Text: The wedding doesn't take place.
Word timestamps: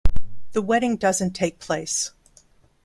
The 0.53 0.63
wedding 0.63 0.97
doesn't 0.97 1.33
take 1.35 1.59
place. 1.59 2.11